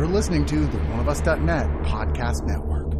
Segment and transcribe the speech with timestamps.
[0.00, 2.99] You're listening to the One of oneofus.net podcast network.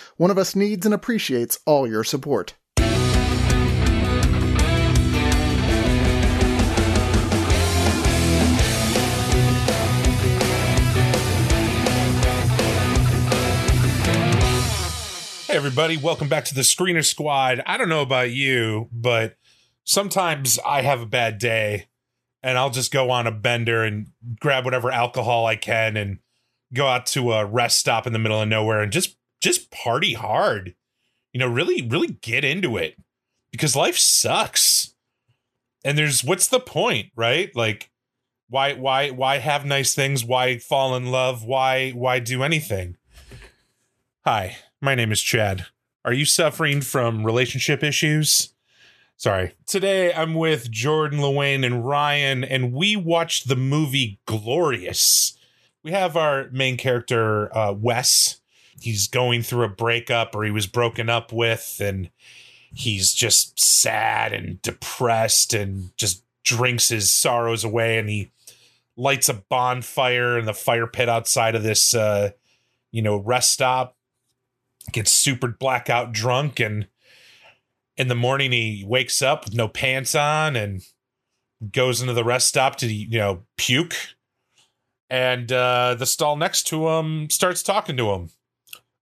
[0.17, 2.55] One of Us needs and appreciates all your support.
[15.51, 17.61] Hey, everybody, welcome back to the Screener Squad.
[17.65, 19.35] I don't know about you, but
[19.83, 21.87] sometimes I have a bad day
[22.41, 24.07] and I'll just go on a bender and
[24.39, 26.19] grab whatever alcohol I can and
[26.73, 30.13] go out to a rest stop in the middle of nowhere and just just party
[30.13, 30.75] hard.
[31.33, 32.97] You know, really really get into it
[33.51, 34.93] because life sucks.
[35.83, 37.53] And there's what's the point, right?
[37.55, 37.89] Like
[38.49, 40.25] why why why have nice things?
[40.25, 41.43] Why fall in love?
[41.45, 42.97] Why why do anything?
[44.25, 45.67] Hi, my name is Chad.
[46.03, 48.53] Are you suffering from relationship issues?
[49.15, 49.53] Sorry.
[49.65, 55.37] Today I'm with Jordan, Luane, and Ryan, and we watched the movie Glorious.
[55.83, 58.40] We have our main character, uh, Wes.
[58.81, 62.09] He's going through a breakup or he was broken up with, and
[62.73, 68.31] he's just sad and depressed and just drinks his sorrows away and he
[68.97, 72.31] lights a bonfire in the fire pit outside of this uh,
[72.91, 73.95] you know, rest stop
[74.91, 76.87] gets super blackout drunk and
[77.97, 80.81] in the morning he wakes up with no pants on and
[81.71, 83.95] goes into the rest stop to you know puke.
[85.09, 88.29] And uh, the stall next to him starts talking to him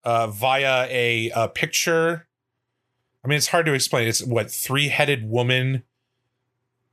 [0.04, 2.28] uh, via a, a picture
[3.24, 5.84] i mean it's hard to explain it's what three-headed woman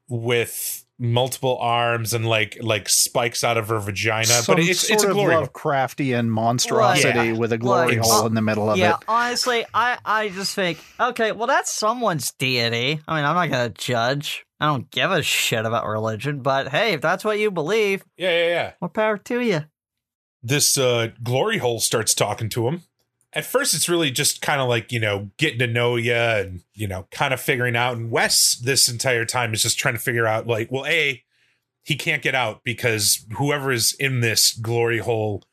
[0.09, 4.93] with multiple arms and like like spikes out of her vagina Some but it's sort
[4.95, 7.33] it's a of glory Lovecraftian monstrosity Yeah.
[7.33, 9.05] with a glory Like, hole uh, in the middle of yeah, it.
[9.07, 12.99] honestly, I, I just think, okay, well, that's someone's deity.
[13.07, 14.47] I mean, I'm not going to judge.
[14.59, 18.31] I don't give a shit about religion, but hey, if that's what you believe, yeah
[18.31, 19.65] yeah yeah more power to you.
[20.43, 22.83] this uh glory hole starts talking to him
[23.37, 26.63] at first it's really just kind of like you know getting to know you and
[26.75, 30.01] you know kind of figuring out and wes this entire time is just trying to
[30.01, 31.23] figure out like well a
[31.85, 35.45] he can't get out because whoever is in this glory hole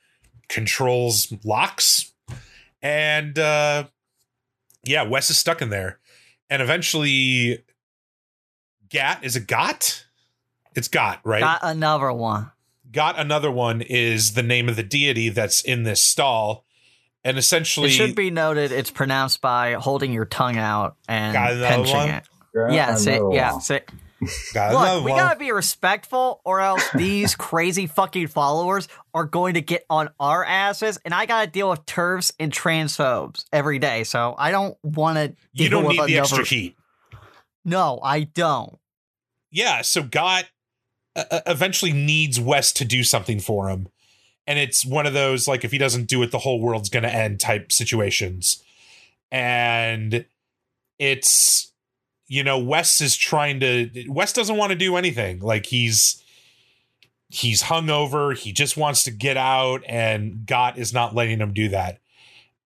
[0.49, 2.11] controls locks.
[2.81, 3.85] And uh
[4.83, 6.00] yeah wes is stuck in there.
[6.50, 7.63] And eventually
[8.89, 10.05] gat is it got?
[10.73, 11.41] It's got right?
[11.41, 12.51] Got another one.
[12.91, 16.65] got another one is the name of the deity that's in this stall
[17.23, 21.53] and essentially It should be noted it's pronounced by holding your tongue out and Got
[21.53, 22.09] another pinching one?
[22.09, 22.23] it.
[22.73, 23.57] Yeah, say, yeah.
[23.59, 23.81] Say,
[24.53, 25.19] got Look, we one.
[25.19, 30.45] gotta be respectful, or else these crazy fucking followers are going to get on our
[30.45, 34.03] asses, and I gotta deal with TERFs and transphobes every day.
[34.03, 35.35] So I don't want to.
[35.53, 36.75] you don't with need the extra heat
[37.66, 38.78] No, I don't.
[39.51, 40.45] yeah so got
[41.16, 43.88] uh, uh, eventually needs Wes to do something for him
[44.47, 47.07] and it's one of those like if he doesn't do it the whole world's gonna
[47.07, 48.63] end type situations.
[49.31, 50.25] And
[50.99, 51.71] it's
[52.27, 55.39] you know wes is trying to wes doesn't want to do anything.
[55.39, 56.23] Like he's
[57.29, 58.37] he's hungover.
[58.37, 61.99] He just wants to get out and got is not letting him do that.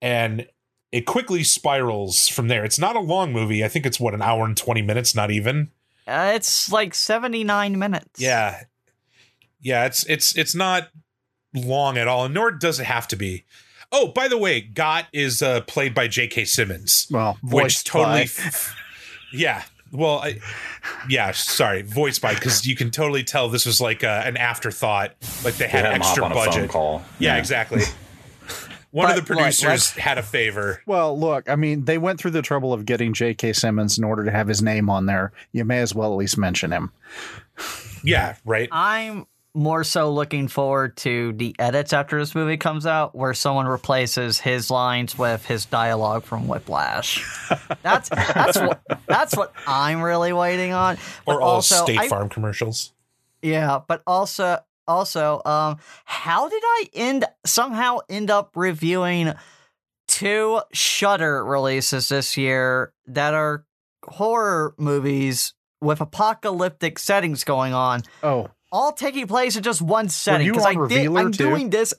[0.02, 0.48] And
[0.92, 2.64] it quickly spirals from there.
[2.64, 3.64] It's not a long movie.
[3.64, 5.72] I think it's what an hour and 20 minutes not even?
[6.08, 8.20] Uh, it's like seventy nine minutes.
[8.20, 8.64] yeah.
[9.60, 10.90] Yeah, it's it's it's not
[11.58, 13.44] long at all, and nor does it have to be.
[13.92, 16.46] Oh, by the way, Got is uh, played by J.K.
[16.46, 18.76] Simmons, Well, which voiced totally, f-
[19.32, 19.64] yeah.
[19.94, 20.40] Well, I,
[21.08, 25.14] yeah, sorry, voiced by because you can totally tell this was like uh, an afterthought,
[25.46, 26.70] like they They had had extra on a phone budget.
[26.70, 27.02] call.
[27.20, 27.84] Yeah, exactly.
[28.92, 30.82] One of the producers let's- had a favor.
[30.86, 33.54] Well, look, I mean, they went through the trouble of getting J.K.
[33.54, 35.32] Simmons in order to have his name on there.
[35.54, 36.92] You may as well at least mention him.
[38.04, 38.68] Yeah, right.
[38.72, 39.26] I'm
[39.58, 44.40] more so looking forward to the edits after this movie comes out, where someone replaces
[44.40, 47.26] his lines with his dialogue from Whiplash.
[47.82, 50.98] That's that's what that's what I'm really waiting on.
[51.26, 52.94] But Or all also, State I- Farm commercials.
[53.42, 59.34] Yeah, but also also um how did I end somehow end up reviewing
[60.08, 63.66] two Shudder releases this year that are
[64.06, 70.46] horror movies with apocalyptic settings going on Oh, all taking place in just one setting.
[70.46, 71.38] you 'cause on I did, I'm too?
[71.50, 71.94] doing this.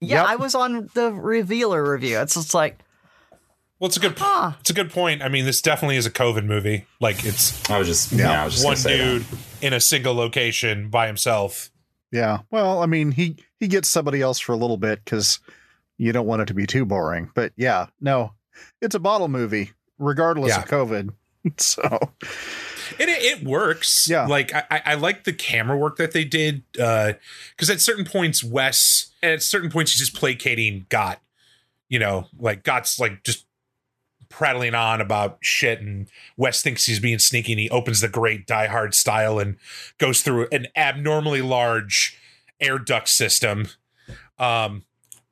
[0.00, 0.26] Yeah, Yep.
[0.26, 2.18] I was on the Revealer review.
[2.20, 2.78] It's just like,
[3.80, 4.52] Well, it's a good Huh.
[4.60, 5.22] it's a good point.
[5.22, 6.86] I mean, this definitely is a COVID movie.
[7.00, 9.18] Like it's I was just yeah, I was just one gonna that.
[9.18, 9.26] dude
[9.60, 11.70] in a single location by himself.
[12.10, 12.38] Yeah.
[12.50, 15.38] Well, I mean, he he gets somebody else for a little bit because
[15.98, 17.30] you don't want it to be too boring.
[17.34, 18.32] But yeah, no,
[18.80, 20.62] it's a bottle movie, regardless Yeah.
[20.62, 21.10] of COVID.
[21.58, 21.82] So
[22.98, 24.08] And it, it works.
[24.08, 24.26] Yeah.
[24.26, 26.62] Like I, I- like the camera work that they did.
[26.80, 27.14] Uh
[27.50, 31.20] because at certain points, Wes at certain points he's just placating Got.
[31.88, 33.46] You know, like Got's like just
[34.28, 38.46] prattling on about shit and Wes thinks he's being sneaky and he opens the great
[38.46, 39.56] Die Hard style and
[39.96, 42.18] goes through an abnormally large
[42.60, 43.68] air duct system.
[44.38, 44.84] Um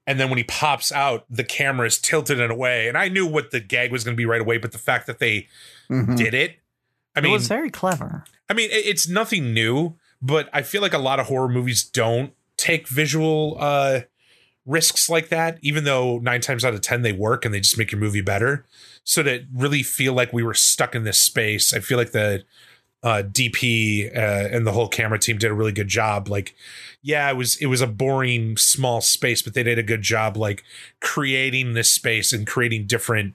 [0.07, 2.89] and then when he pops out, the camera is tilted in a way.
[2.89, 5.07] And I knew what the gag was going to be right away, but the fact
[5.09, 5.49] that they
[5.91, 6.17] mhm.
[6.17, 6.57] did it,
[7.17, 8.25] I it was very clever.
[8.49, 12.33] I mean, it's nothing new, but I feel like a lot of horror movies don't
[12.57, 14.01] take visual uh
[14.65, 17.79] risks like that, even though nine times out of ten they work and they just
[17.79, 18.65] make your movie better.
[19.05, 22.45] So to really feel like we were stuck in this space, I feel like the
[23.03, 26.29] uh, DP uh, and the whole camera team did a really good job.
[26.29, 26.57] Like,
[27.03, 30.37] yeah, it was it was a boring small space, but they did a good job
[30.37, 30.65] like
[31.01, 33.35] creating this space and creating different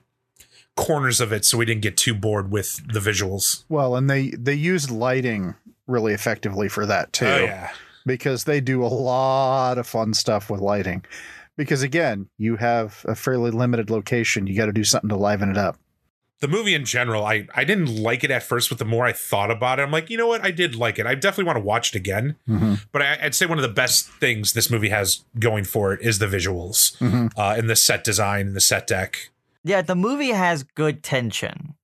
[0.76, 3.64] corners of it, so we didn't get too bored with the visuals.
[3.68, 5.54] well, and they they used lighting
[5.86, 7.26] really effectively for that too.
[7.26, 7.70] Oh yeah.
[8.06, 11.04] because they do a lot of fun stuff with lighting.
[11.56, 14.46] Because again, you have a fairly limited location.
[14.46, 15.78] You got to do something to liven it up.
[16.40, 19.12] the movie in general, I I didn't like it at first, but the more I
[19.12, 20.42] thought about it, I'm like, you know what?
[20.42, 21.04] I did like it.
[21.06, 22.36] I definitely want to watch it again.
[22.48, 22.74] Mm-hmm.
[22.90, 26.00] But I, I'd say one of the best things this movie has going for it
[26.00, 27.38] is the visuals Mm-hmm.
[27.38, 29.28] uh, and the set design and the set deck.
[29.64, 31.74] Yeah, the movie has good tension.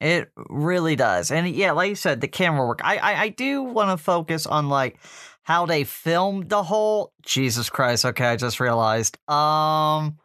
[0.00, 1.30] It really does.
[1.30, 2.80] And yeah, like you said, the camera work.
[2.82, 4.98] I I, I do want to focus on like
[5.42, 9.18] how they filmed the whole Jesus Christ, okay, I just realized.
[9.28, 10.18] Um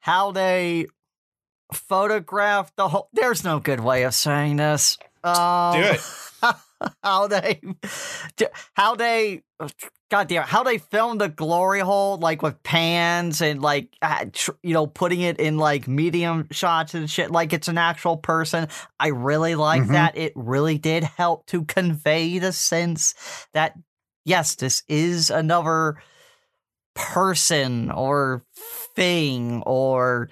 [0.00, 0.86] how they
[1.72, 4.98] photographed the whole there's no good way of saying this.
[5.24, 6.00] Um Do it.
[7.02, 7.60] how they
[8.74, 9.42] how they
[10.12, 14.26] god damn how they filmed the glory hole like with pans and like uh,
[14.62, 18.68] you know putting it in like medium shots and shit like it's an actual person
[19.00, 19.92] i really like Mhm.
[19.92, 23.14] that it really did help to convey the sense
[23.54, 23.72] that
[24.26, 25.96] yes this is another
[26.94, 28.44] person or
[28.94, 30.28] thing or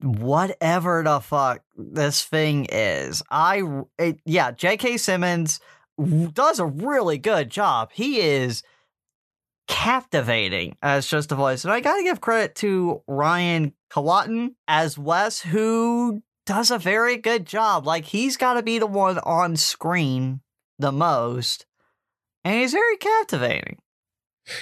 [0.00, 3.22] whatever the fuck this thing is.
[3.30, 3.62] I
[3.98, 4.96] it, yeah, J.K.
[4.96, 5.60] Simmons
[6.32, 7.90] does a really good job.
[7.92, 8.62] He is
[9.66, 14.98] captivating as just a voice, and I got to give credit to Ryan Kwanten as
[14.98, 17.86] Wes, who does a very good job.
[17.86, 20.40] Like he's got to be the one on screen
[20.78, 21.66] the most,
[22.44, 23.78] and he's very captivating.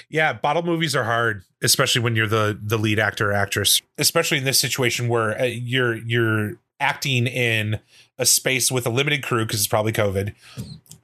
[0.09, 3.81] Yeah, bottle movies are hard, especially when you're the the lead actor or actress.
[3.97, 7.79] Especially in this situation where uh, you're you're acting in
[8.17, 10.33] a space with a limited crew because it's probably COVID,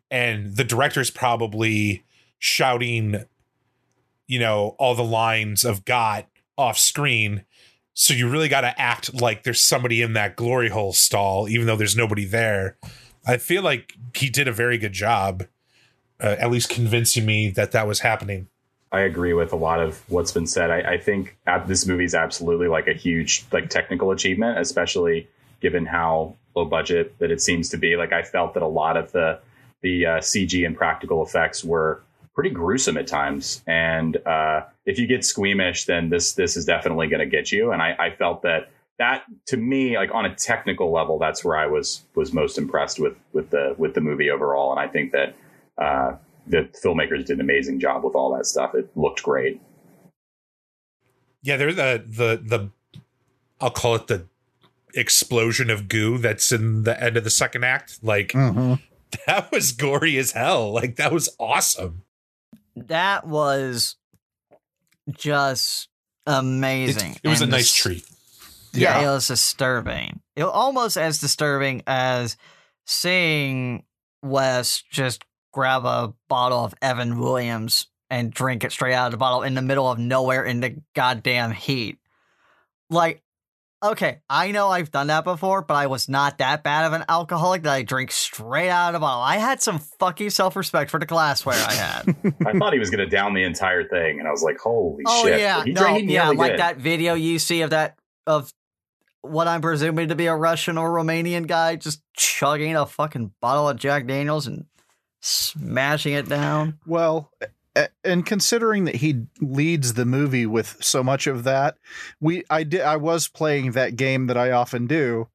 [0.10, 2.04] and the director's probably
[2.38, 3.26] shouting,
[4.30, 6.28] you know, all the lines of "got"
[6.58, 7.44] off screen.
[7.94, 11.68] So you really got to act like there's somebody in that glory hole stall, even
[11.68, 12.78] though there's nobody there.
[13.28, 15.44] I feel like he did a very good job,
[16.22, 18.48] uh, at least convincing me that that was happening.
[18.92, 20.72] I agree with a lot of what's been said.
[20.72, 25.28] I, I think this movie is absolutely like a huge like technical achievement, especially
[25.60, 27.96] given how low budget that it seems to be.
[27.98, 29.40] Like I felt that a lot of the
[29.82, 32.02] the uh, CG and practical effects were
[32.40, 37.06] pretty gruesome at times, and uh, if you get squeamish, then this this is definitely
[37.08, 37.74] going to get you.
[37.74, 41.58] And I, I felt that that to me, like on a technical level, that's where
[41.58, 44.72] I was was most impressed with with the with the movie overall.
[44.72, 45.36] And I think that.
[45.78, 46.16] Uh,
[46.48, 48.74] the filmmakers did an amazing job with all that stuff.
[48.74, 49.62] It looked great.
[51.44, 52.70] Yeah, there's the the the
[53.62, 54.26] I'll call it the
[54.96, 58.00] explosion of goo that's in the end of the second act.
[58.02, 58.74] Like Mm-hmm.
[59.28, 60.72] that was gory as hell.
[60.72, 62.04] Like that was awesome.
[62.88, 63.96] That was
[65.12, 65.90] just
[66.26, 67.12] amazing.
[67.14, 68.06] It, it was a nice this- treat.
[68.72, 69.10] Yeah, Yeah.
[69.10, 70.20] it was disturbing.
[70.36, 72.38] It was almost as disturbing as
[72.86, 73.84] seeing
[74.22, 79.18] Wes just grab a bottle of Evan Williams and drink it straight out of the
[79.18, 81.98] bottle in the middle of nowhere in the goddamn heat.
[82.92, 83.24] Like,
[83.84, 87.06] okay, I know I've done that before, but I was not that bad of an
[87.10, 89.22] alcoholic that I drink straight out of the bottle.
[89.24, 92.16] I had some fucking self respect for the glassware I had.
[92.46, 95.04] I thought he was going to down the entire thing, and I was like, "Holy
[95.08, 96.60] oh shit!" yeah, He no, drank- yeah, nearly like did.
[96.60, 98.52] that video you see of that of
[99.22, 103.68] what I'm presuming to be a Russian or Romanian guy just chugging a fucking bottle
[103.68, 104.66] of Jack Daniels and
[105.22, 106.80] smashing it down.
[106.86, 107.48] Well, a-
[108.04, 111.78] and considering that he leads the movie with so much of that,
[112.20, 115.28] we I did I was playing that game that I often do,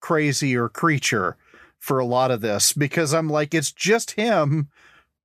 [0.00, 1.36] crazy or creature,
[1.78, 4.68] for a lot of this because I'm like it's just him.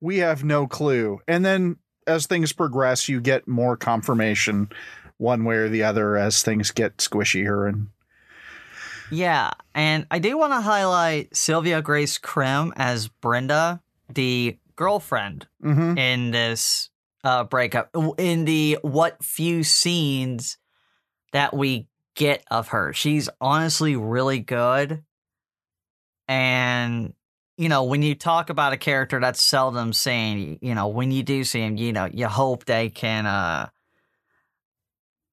[0.01, 1.77] We have no clue, and then
[2.08, 4.70] as things progress, you get more confirmation,
[5.18, 7.88] one way or the other, as things get squishier and
[9.10, 13.82] Yeah, and I do want to highlight Sylvia Grace Crim as Brenda,
[14.13, 15.98] the girlfriend Mhm.
[15.98, 16.89] in this
[17.24, 17.89] uh, breakup.
[18.17, 20.58] In the what few scenes
[21.32, 25.03] that we get of her, she's honestly really good.
[26.27, 27.13] And
[27.58, 31.24] you know, when you talk about a character that's seldom seen, you know, when you
[31.24, 33.70] do see him, you know, you hope they can, uh,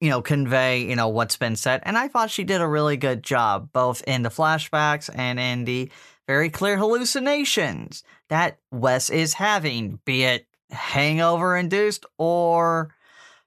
[0.02, 1.80] you know, convey, you know, what's been said.
[1.84, 5.64] And I thought she did a really good job, both in the flashbacks and in
[5.64, 5.92] the
[6.26, 12.92] very clear hallucinations that Wes is having, be it hangover induced or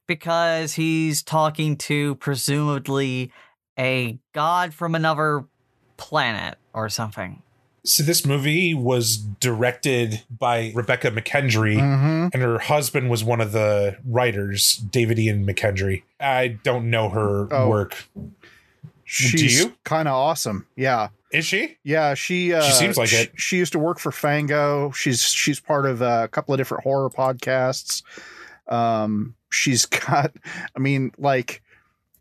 [0.07, 3.33] because he's talking to presumably
[3.77, 5.43] a god from another
[5.97, 7.41] planet or something.
[7.85, 12.31] So this movie was directed by Rebecca McKendry, Mhm.
[12.33, 16.01] and her husband was one of the writers, David Ian McKendry.
[16.19, 17.69] I don't know her Oh.
[17.69, 17.95] work.
[19.07, 20.65] she's kind of awesome.
[20.75, 21.09] Yeah.
[21.31, 21.77] Is she?
[21.83, 23.31] Yeah, she uh, She seems like sh- it.
[23.35, 24.91] She used to work for Fango.
[24.91, 28.01] She's she's part of uh, a couple of different horror podcasts.
[28.67, 30.31] Um, she's got,
[30.75, 31.61] I mean, like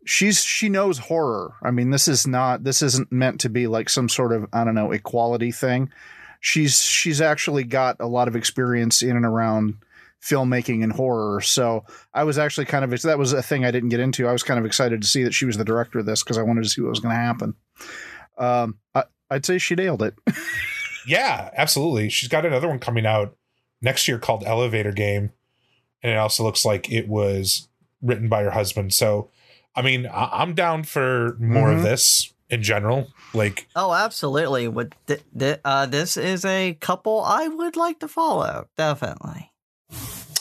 [0.05, 1.53] she's she knows horror.
[1.61, 4.63] I mean, this is not this isn't meant to be like some sort of I
[4.63, 5.91] don't know equality thing.
[6.39, 9.75] She's she's actually got a lot of experience in and around
[10.21, 11.41] filmmaking and horror.
[11.41, 14.27] So I was actually kind of that was a thing I didn't get into.
[14.27, 16.37] I was kind of excited to see that she was the director of this because
[16.37, 17.55] I wanted to see what was going to happen.
[18.37, 20.15] Um, I, I'd say she nailed it.
[21.05, 22.09] Yeah, absolutely.
[22.09, 23.35] She's got another one coming out
[23.81, 25.31] next year called Elevator Game,
[26.01, 27.67] and it also looks like it was
[28.01, 28.93] written by her husband.
[28.93, 29.29] So,
[29.75, 31.77] I mean, I- I'm down for more Mhm.
[31.77, 33.07] of this in general.
[33.33, 34.67] Like, Oh, absolutely.
[34.67, 38.67] Would th- th- uh, this is a couple I would like to follow.
[38.77, 39.51] Definitely.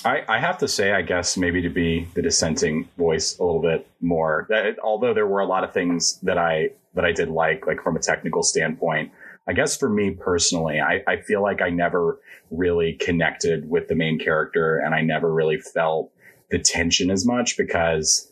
[0.05, 3.63] I, I have to say, I guess maybe to be the dissenting voice a little
[3.63, 4.47] bit more.
[4.51, 7.83] That although there were a lot of things that I that I did like, like
[7.83, 9.11] from a technical standpoint,
[9.49, 12.21] I guess for me personally, I, I feel like I never
[12.53, 16.13] really connected with the main character, and I never really felt
[16.51, 18.31] the tension as much because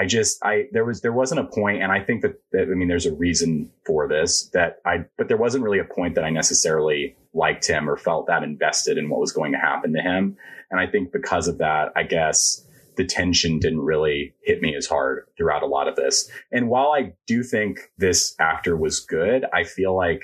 [0.00, 2.74] I just I there was there wasn't a point, and I think that, that I
[2.74, 6.24] mean there's a reason for this that I but there wasn't really a point that
[6.24, 10.00] I necessarily liked him or felt that invested in what was going to happen to
[10.00, 10.38] him.
[10.70, 12.66] And I think because of that, I guess
[12.96, 16.30] the tension didn't really hit me as hard throughout a lot of this.
[16.50, 20.22] And while I do think this actor was good, I feel like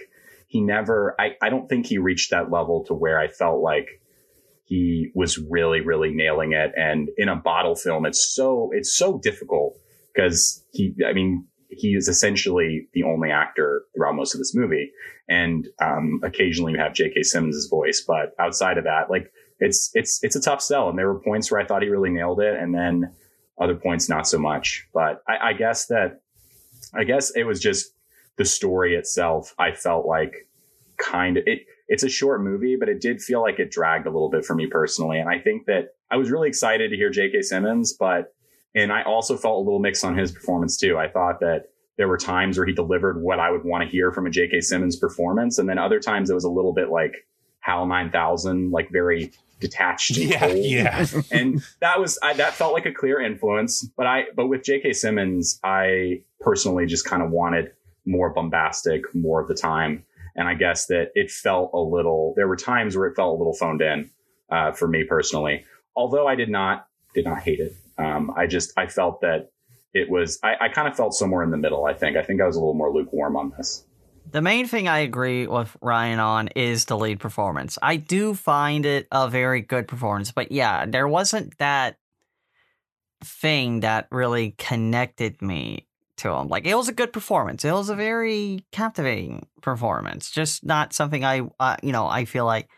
[0.49, 4.01] he never, I, I don't think he reached that level to where I felt like
[4.67, 6.73] he was really, really nailing it.
[6.77, 9.79] And in a bottle film, it's so, it's so difficult
[10.15, 14.91] because he, I mean, he is essentially the only actor throughout most of this movie.
[15.29, 17.23] And um, occasionally you have J.K.
[17.23, 20.89] Simmons' voice, but outside of that, like it's it's it's a tough sell.
[20.89, 23.13] And there were points where I thought he really nailed it, and then
[23.59, 24.87] other points not so much.
[24.93, 26.21] But I, I guess that
[26.95, 27.93] I guess it was just
[28.37, 29.55] the story itself.
[29.59, 30.49] I felt like
[30.99, 31.63] kind of it.
[31.89, 34.55] It's a short movie, but it did feel like it dragged a little bit for
[34.55, 35.19] me personally.
[35.19, 37.43] And I think that I was really excited to hear J.K.
[37.43, 38.35] Simmons, but
[38.75, 40.99] and I also felt a little mixed on his performance too.
[40.99, 44.13] I thought that there were times where he delivered what I would want to hear
[44.13, 44.61] from a J.K.
[44.61, 47.27] Simmons performance, and then other times it was a little bit like
[47.61, 50.57] HAL 9000, like very detached and yeah, cold.
[50.59, 51.07] yeah.
[51.31, 53.83] and that was I, that felt like a clear influence.
[53.97, 54.93] But I but with J.K.
[54.93, 57.73] Simmons, I personally just kind of wanted
[58.05, 60.05] more bombastic more of the time,
[60.37, 62.35] and I guess that it felt a little.
[62.37, 64.11] There were times where it felt a little phoned in
[64.51, 65.65] uh, for me personally.
[65.97, 67.73] Although I did not did not hate it.
[67.99, 69.51] Um, I just I felt that
[69.95, 71.87] it was I, I kind of felt somewhere in the middle.
[71.87, 73.85] I think I think I was a little more lukewarm on this.
[74.31, 77.79] The main thing I agree with Ryan on is the lead performance.
[77.81, 81.97] I do find it a very good performance, but yeah, there wasn't that
[83.25, 85.87] thing that really connected me
[86.19, 86.49] to him.
[86.49, 87.65] Like it was a good performance.
[87.65, 90.31] It was a very captivating performance.
[90.31, 92.69] Just not something I, uh, you know, I feel like,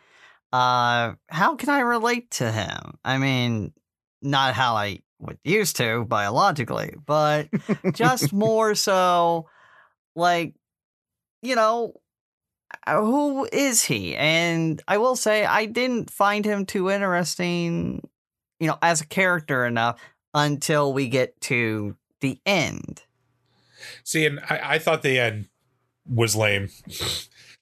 [0.53, 2.99] uh, how can I relate to him?
[3.05, 3.73] I mean,
[4.23, 7.49] not how I would used to biologically, but
[7.93, 9.47] just more so,
[10.17, 10.55] like
[11.43, 11.95] you know,
[12.87, 14.17] uh, who is he?
[14.17, 18.09] And I will say, I didn't find him too interesting,
[18.61, 20.01] you know, as a character enough
[20.35, 23.03] until we get to the end.
[24.05, 25.49] See, and I, I thought the end
[26.09, 26.69] was lame.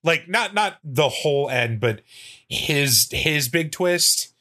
[0.03, 2.03] like not not the whole end, but
[2.49, 4.33] his his big twist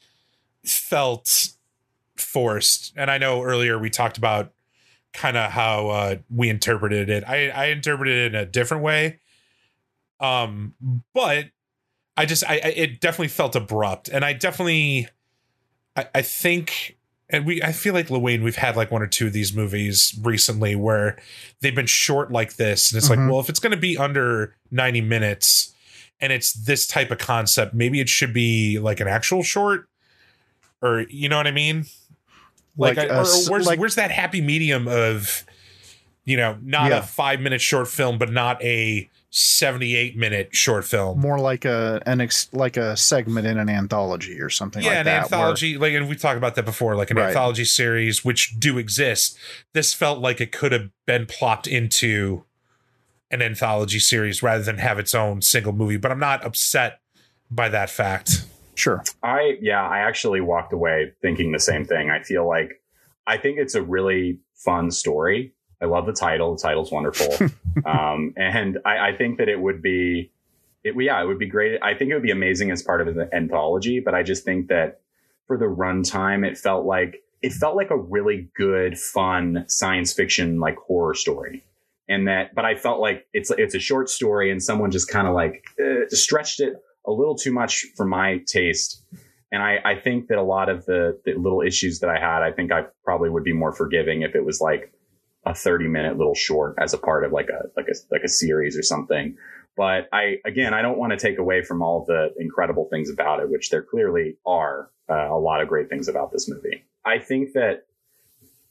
[0.64, 1.48] felt
[2.16, 2.92] forced.
[2.96, 4.52] And I know earlier we talked about
[5.12, 7.24] kind of how uh, we interpreted it.
[7.26, 9.20] I I interpreted it in a different way.
[10.20, 10.74] Um,
[11.12, 11.46] but
[12.16, 15.08] I just I, I it definitely felt abrupt, and I definitely
[15.96, 16.95] I, I think
[17.28, 20.18] and we I feel like Luane, we've had like one or two of these movies
[20.22, 21.16] recently where
[21.60, 22.90] they've been short like this.
[22.92, 23.16] And it's Mhm.
[23.16, 25.74] like, well, if it's gonna be under 90 minutes
[26.20, 29.88] and it's this type of concept, maybe it should be like an actual short.
[30.82, 31.86] Or you know what I mean?
[32.76, 35.44] Like, Like I, a or s- where's like- where's that happy medium of
[36.26, 36.98] you know, not Yeah.
[36.98, 41.20] a five minute short film, but not a 78 minute short film.
[41.20, 44.98] more like a an ex, like a segment in an anthology or something yeah, like
[44.98, 45.12] an that.
[45.14, 47.28] where- anthology, like, and we talked about that before, like an Right.
[47.28, 49.38] anthology series, which do exist.
[49.72, 52.44] This felt like it could have been plopped into
[53.30, 55.96] an anthology series rather than have its own single movie.
[55.96, 57.00] But I'm not upset
[57.50, 58.44] by that fact.
[58.74, 59.02] sure.
[59.22, 62.10] I yeah, I actually walked away thinking the same thing.
[62.10, 62.70] I feel like
[63.26, 65.52] I think it's a really fun story.
[65.80, 66.56] I love the title.
[66.56, 67.48] The title's wonderful,
[67.84, 70.32] um, and I, I think that it would be,
[70.84, 71.80] it yeah, it would be great.
[71.82, 74.00] I think it would be amazing as part of an anthology.
[74.00, 75.00] But I just think that
[75.46, 80.58] for the runtime, it felt like it felt like a really good, fun science fiction
[80.58, 81.64] like horror story.
[82.08, 85.26] And that, but I felt like it's it's a short story, and someone just kind
[85.26, 86.74] of like uh, stretched it
[87.06, 89.02] a little too much for my taste.
[89.52, 92.42] And I, I think that a lot of the, the little issues that I had,
[92.42, 94.92] I think I probably would be more forgiving if it was like
[95.46, 98.28] a 30 minute little short as a part of like a, like a, like a
[98.28, 99.36] series or something.
[99.76, 103.40] But I, again, I don't want to take away from all the incredible things about
[103.40, 106.84] it, which there clearly are uh, a lot of great things about this movie.
[107.04, 107.86] I think that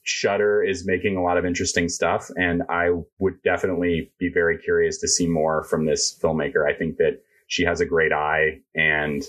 [0.02, 4.98] Shudder is making a lot of interesting stuff, and I would definitely be very curious
[4.98, 6.68] to see more from this filmmaker.
[6.68, 9.24] I think that she has a great eye, and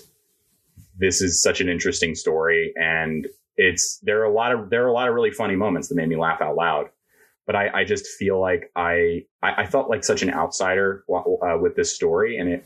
[0.96, 2.72] this is such an interesting story.
[2.76, 3.26] And
[3.56, 5.96] it's there are a lot of there are a lot of really funny moments that
[5.96, 6.90] made me laugh out loud.
[7.48, 11.56] But I, I just feel like I, I I felt like such an outsider uh,
[11.58, 12.64] with this story, and it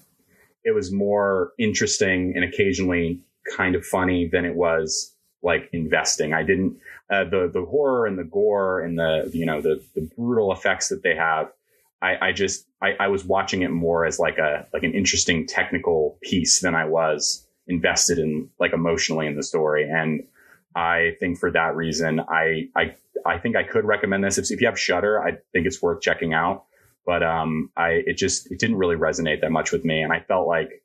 [0.65, 3.23] it was more interesting and occasionally
[3.57, 6.35] kind of funny than it was like investing.
[6.35, 6.79] I didn't
[7.11, 10.89] uh, the the horror and the gore and the you know the the brutal effects
[10.89, 11.53] that they have.
[12.01, 15.47] I, I just I, I was watching it more as like a like an interesting
[15.47, 19.89] technical piece than I was invested in like emotionally in the story.
[19.89, 20.25] And
[20.75, 24.61] I think for that reason, I I I think I could recommend this if, if
[24.61, 25.23] you have Shudder.
[25.23, 26.65] I think it's worth checking out.
[27.05, 30.21] But um, I it just it didn't really resonate that much with me, and I
[30.21, 30.83] felt like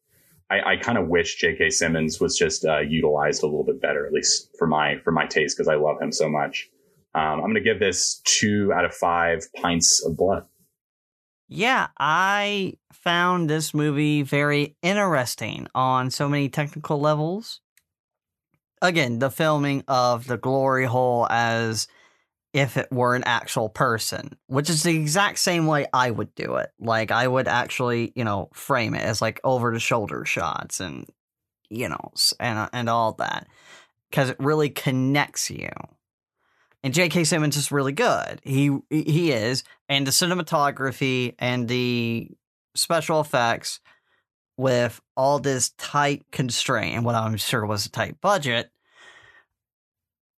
[0.49, 1.69] I, I kind of wish J.K.
[1.69, 5.25] Simmons was just uh, utilized a little bit better, at least for my for my
[5.25, 6.69] taste, because I love him so much.
[7.13, 10.45] Um, I'm going to give this two out of five pints of blood.
[11.49, 17.61] Yeah, I found this movie very interesting on so many technical levels.
[18.81, 21.87] Again, the filming of the glory hole as
[22.53, 26.55] if it were an actual person, which is the exact same way I would do
[26.55, 26.71] it.
[26.79, 31.07] Like I would actually, you know, frame it as like over the shoulder shots and
[31.69, 33.47] you know, and uh, and all that
[34.11, 35.69] cuz it really connects you.
[36.83, 37.25] And J.K.
[37.25, 38.39] Simmons is really good.
[38.43, 42.29] He he is, and the cinematography and the
[42.75, 43.79] special effects
[44.55, 48.71] with all this tight constraint and what I'm sure was a tight budget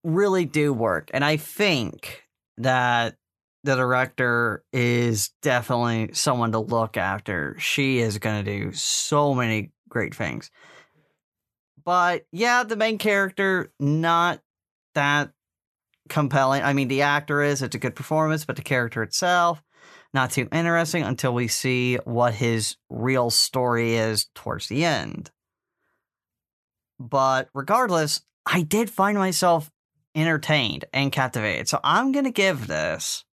[0.04, 1.10] really do work.
[1.14, 2.24] And I think
[2.58, 3.16] that
[3.64, 7.56] the director is definitely someone to look after.
[7.60, 10.50] She is going to do so many great things.
[11.84, 14.42] But yeah, the main character, not
[14.96, 15.32] that
[16.08, 16.64] compelling.
[16.64, 19.64] I mean, the actor is, it's a good performance, but the character itself,
[20.14, 25.32] not too interesting until we see what his real story is towards the end.
[27.00, 29.70] But regardless, I did find myself
[30.20, 31.68] entertained and captivated.
[31.68, 33.24] So I'm going to give this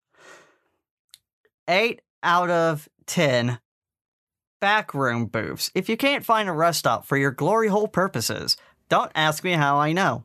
[1.68, 3.58] 8 out of 10
[4.60, 5.70] backroom booths.
[5.74, 8.56] If you can't find a rest stop for your glory hole purposes,
[8.88, 10.24] don't ask me how I know.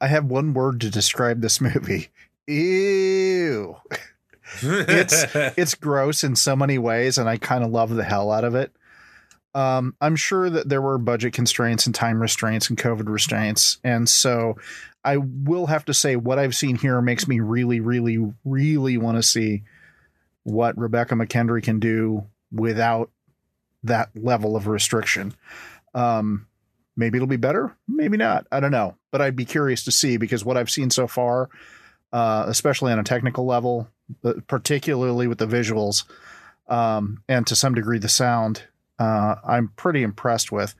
[0.00, 2.08] I have one word to describe this movie.
[2.46, 3.76] Ew.
[4.62, 8.44] It's- It's gross in so many ways, and I kind of love the hell out
[8.44, 8.72] of it.
[9.54, 13.78] Um, I'm sure that there were budget constraints and time restraints and COVID restraints.
[13.82, 14.58] And so
[15.06, 19.16] I will have to say what I've seen here makes me really, really, really want
[19.16, 19.62] to see
[20.42, 23.10] what Rebecca McKendry can do without
[23.84, 25.32] that level of restriction.
[25.94, 26.48] Um,
[26.96, 28.48] maybe it'll be better, maybe not.
[28.50, 31.50] I don't know, but I'd be curious to see because what I've seen so far,
[32.12, 33.88] uh, especially on a technical level,
[34.22, 36.04] but particularly with the visuals,
[36.68, 38.64] um, and to some degree the sound,
[38.98, 40.74] uh, I'm pretty impressed with.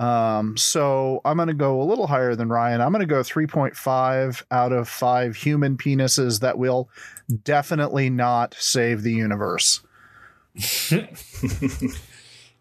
[0.00, 2.80] Um, so I'm going to go a little higher than Ryan.
[2.80, 6.88] I'm going to go 3.5 out of five human penises that will
[7.44, 9.82] definitely not save the universe.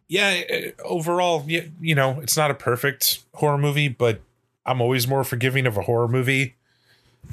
[0.10, 4.19] yeah, uh, overall, you, you know, it's not a perfect horror movie, but
[4.65, 6.56] I'm always more forgiving of a horror movie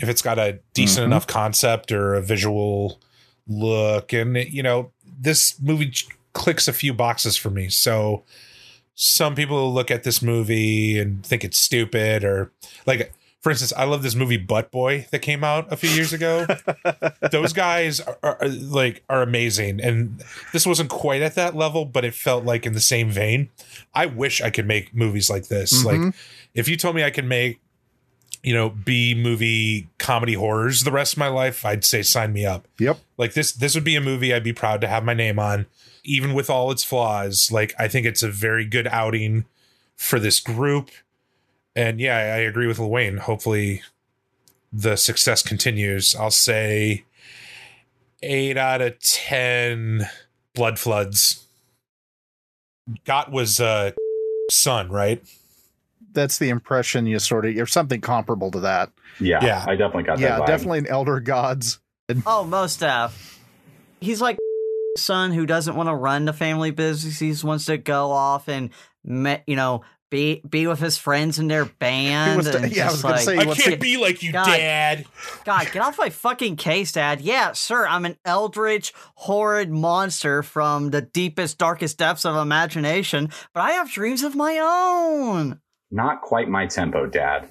[0.00, 1.12] if it's got a decent mm-hmm.
[1.12, 3.00] enough concept or a visual
[3.48, 4.12] look.
[4.12, 5.92] And, you know, this movie
[6.32, 7.68] clicks a few boxes for me.
[7.68, 8.22] So
[8.96, 12.50] some people look at this movie and think it's stupid or
[12.86, 13.12] like
[13.46, 16.48] for instance, I love this movie Butt Boy that came out a few years ago.
[17.30, 20.20] Those guys are, are, like are amazing, and
[20.52, 23.50] this wasn't quite at that level, but it felt like in the same vein.
[23.94, 25.84] I wish I could make movies like this.
[25.84, 26.06] Mm-hmm.
[26.06, 26.14] Like,
[26.56, 27.60] if you told me I could make,
[28.42, 32.44] you know, B movie comedy horrors the rest of my life, I'd say sign me
[32.44, 32.66] up.
[32.80, 32.98] Yep.
[33.16, 35.66] Like this, this would be a movie I'd be proud to have my name on,
[36.06, 37.50] even with all its flaws.
[37.52, 39.44] Like, I think it's a very good outing
[39.96, 40.90] for this group
[41.76, 43.18] and yeah, I agree with Wayne.
[43.18, 43.82] Hopefully,
[44.72, 46.16] the success continues.
[46.16, 47.04] I'll say
[48.22, 50.08] eight out of ten
[50.54, 51.46] blood floods.
[53.04, 53.92] Got was uh
[54.50, 55.22] son, right?
[56.14, 58.90] That's the impression you sort of or something comparable to that.
[59.20, 59.64] Yeah, yeah.
[59.68, 60.40] I definitely got yeah, that.
[60.40, 61.78] Yeah, definitely an elder gods.
[62.24, 63.10] Oh, most uh
[64.00, 64.38] he's like
[64.96, 67.18] son who doesn't want to run the family business.
[67.18, 68.70] He wants to go off and
[69.04, 72.44] you know be be with his friends in their band.
[72.44, 75.04] To, yeah, I was gonna say, I can't to, be like you, God, Dad.
[75.44, 77.20] God, get off my fucking case, Dad.
[77.20, 83.60] Yeah, sir, I'm an eldritch, horrid monster from the deepest, darkest depths of imagination, but
[83.60, 85.60] I have dreams of my own.
[85.90, 87.48] Not quite my tempo, Dad.